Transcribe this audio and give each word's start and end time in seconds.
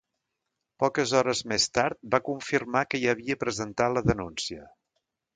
Poques 0.83 1.11
hores 1.17 1.41
més 1.51 1.67
tard 1.77 1.99
va 2.15 2.19
confirmar 2.29 2.83
que 2.93 3.01
ja 3.03 3.11
havia 3.17 3.37
presentat 3.43 3.93
la 3.99 4.03
denúncia. 4.13 4.65